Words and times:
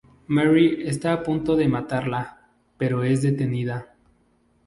Marie 0.35 0.81
está 0.91 1.09
a 1.13 1.21
punto 1.27 1.55
de 1.55 1.67
matarla 1.67 2.21
pero 2.79 3.03
es 3.03 3.21
detenida. 3.21 3.93